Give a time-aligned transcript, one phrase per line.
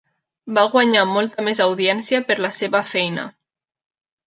[0.57, 3.29] Va guanyar molta més audiència per la seva feina.